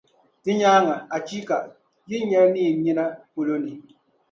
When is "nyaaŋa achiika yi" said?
0.59-2.17